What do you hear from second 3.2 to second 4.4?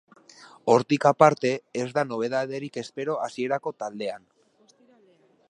hasierako taldean.